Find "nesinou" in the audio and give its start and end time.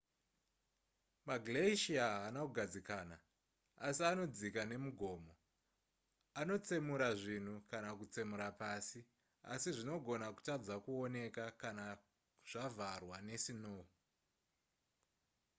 13.27-13.83